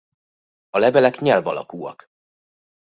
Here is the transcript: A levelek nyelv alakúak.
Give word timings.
A 0.69 0.77
levelek 0.77 1.19
nyelv 1.19 1.47
alakúak. 1.47 2.09